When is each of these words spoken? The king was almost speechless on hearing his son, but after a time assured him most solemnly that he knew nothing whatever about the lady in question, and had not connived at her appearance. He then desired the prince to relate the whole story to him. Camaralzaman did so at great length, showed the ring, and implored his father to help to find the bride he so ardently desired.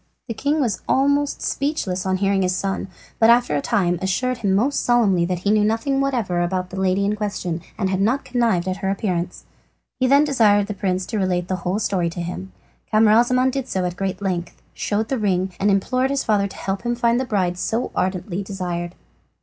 The 0.27 0.33
king 0.33 0.59
was 0.59 0.81
almost 0.89 1.43
speechless 1.43 2.07
on 2.07 2.17
hearing 2.17 2.41
his 2.41 2.55
son, 2.55 2.87
but 3.19 3.29
after 3.29 3.55
a 3.55 3.61
time 3.61 3.99
assured 4.01 4.39
him 4.39 4.55
most 4.55 4.83
solemnly 4.83 5.25
that 5.25 5.37
he 5.45 5.51
knew 5.51 5.63
nothing 5.63 6.01
whatever 6.01 6.41
about 6.41 6.71
the 6.71 6.79
lady 6.81 7.05
in 7.05 7.15
question, 7.15 7.61
and 7.77 7.87
had 7.87 8.01
not 8.01 8.25
connived 8.25 8.67
at 8.67 8.77
her 8.77 8.89
appearance. 8.89 9.45
He 9.99 10.07
then 10.07 10.23
desired 10.23 10.65
the 10.65 10.73
prince 10.73 11.05
to 11.05 11.19
relate 11.19 11.47
the 11.49 11.57
whole 11.57 11.77
story 11.77 12.09
to 12.09 12.19
him. 12.19 12.51
Camaralzaman 12.91 13.51
did 13.51 13.67
so 13.67 13.85
at 13.85 13.95
great 13.95 14.23
length, 14.23 14.59
showed 14.73 15.07
the 15.09 15.19
ring, 15.19 15.51
and 15.59 15.69
implored 15.69 16.09
his 16.09 16.23
father 16.23 16.47
to 16.47 16.57
help 16.57 16.81
to 16.81 16.95
find 16.95 17.19
the 17.19 17.23
bride 17.23 17.53
he 17.53 17.57
so 17.57 17.91
ardently 17.93 18.41
desired. 18.41 18.95